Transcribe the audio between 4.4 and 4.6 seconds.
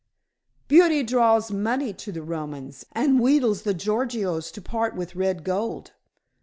to